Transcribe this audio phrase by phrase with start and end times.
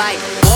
[0.00, 0.49] life.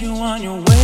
[0.00, 0.75] you on your way.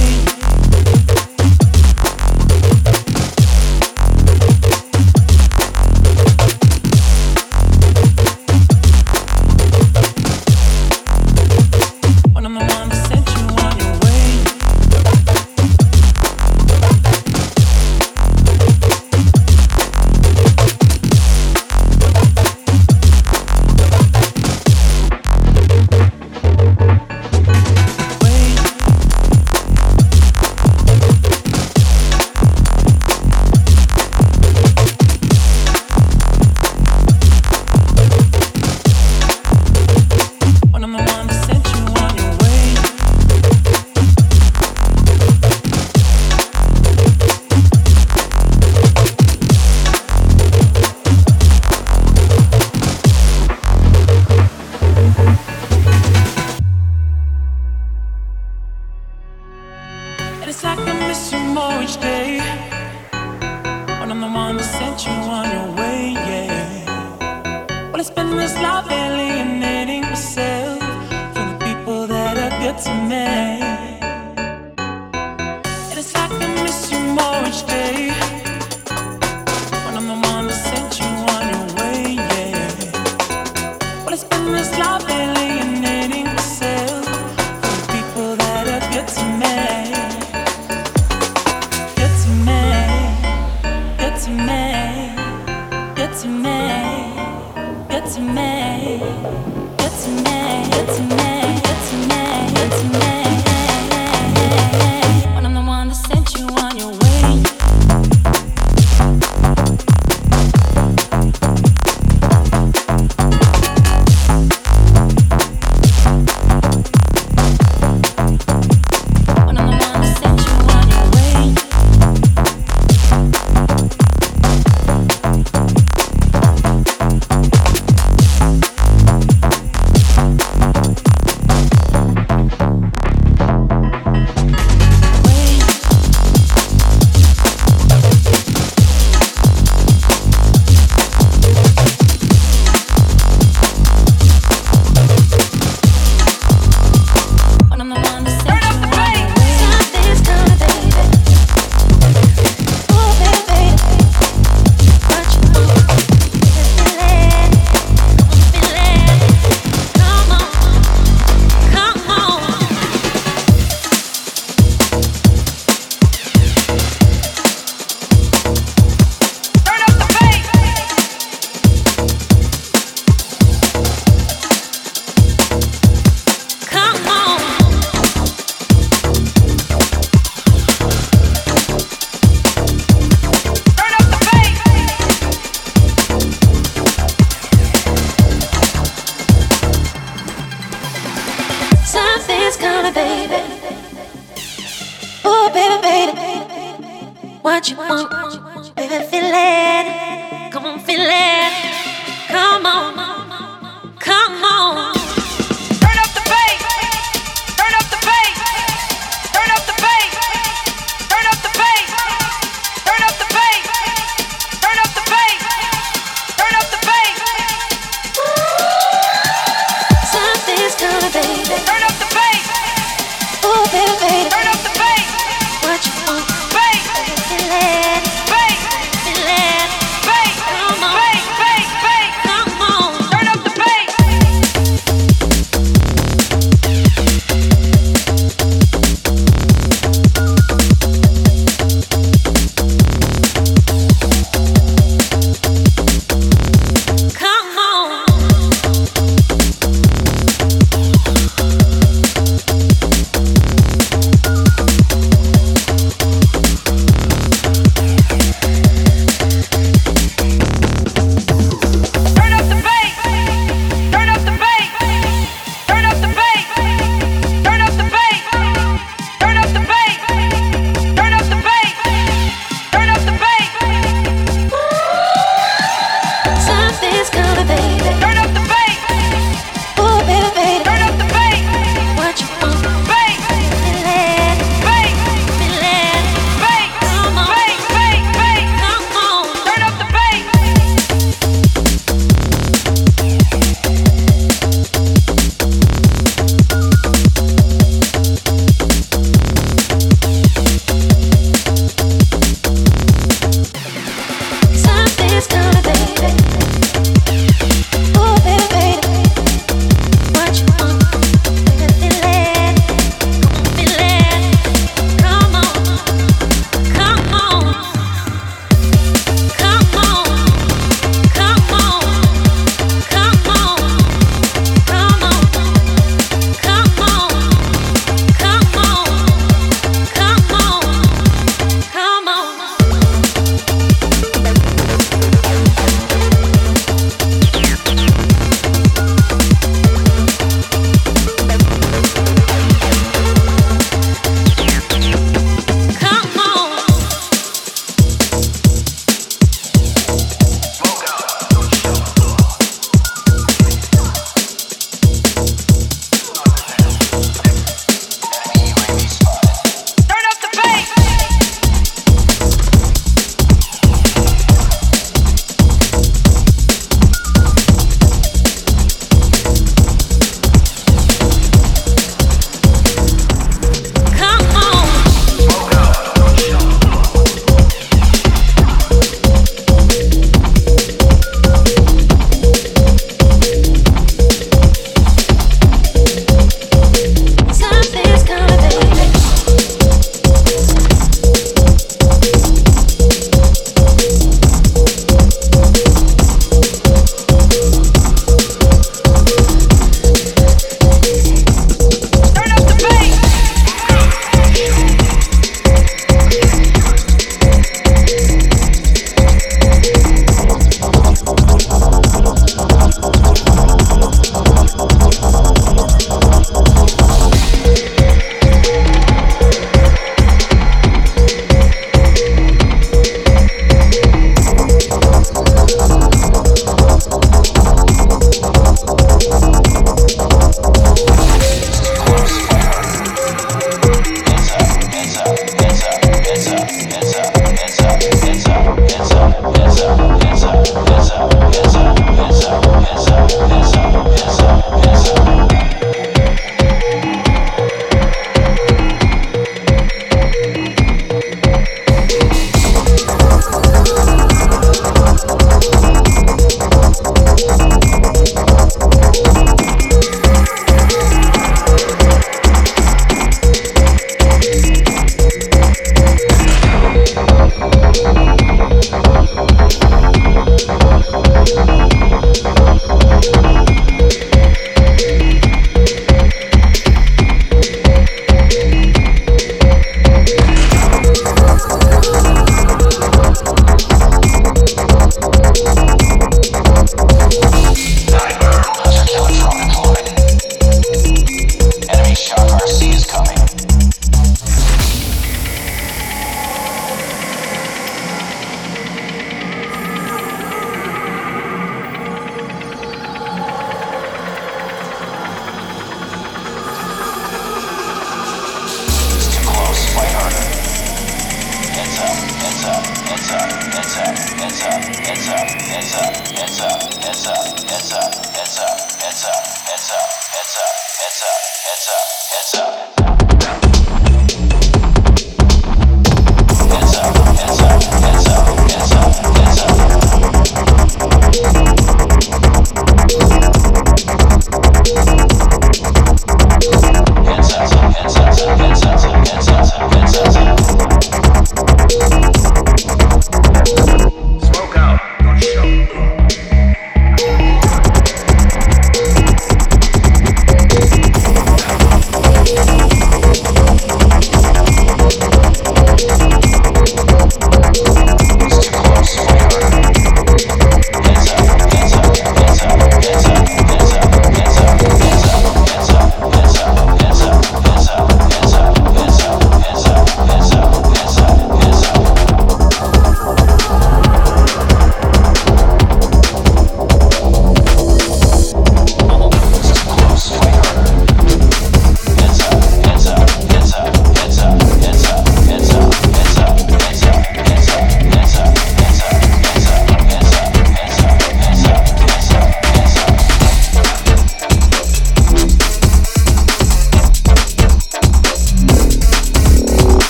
[197.53, 198.75] what you want.
[198.77, 200.53] Baby, feel it.
[200.53, 201.42] Come on, feel it.